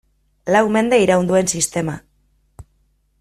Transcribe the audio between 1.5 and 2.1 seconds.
sistema.